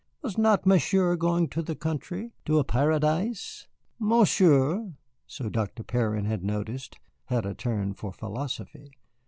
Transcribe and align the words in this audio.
Was 0.23 0.35
not 0.35 0.65
Monsieur 0.65 1.15
going 1.15 1.47
to 1.49 1.61
the 1.61 1.75
country, 1.75 2.31
to 2.45 2.57
a 2.57 2.63
paradise? 2.63 3.67
Monsieur 3.99 4.95
so 5.27 5.47
Dr. 5.47 5.83
Perrin 5.83 6.25
had 6.25 6.43
noticed 6.43 6.97
had 7.25 7.45
a 7.45 7.53
turn 7.53 7.93
for 7.93 8.11
philosophy. 8.11 8.89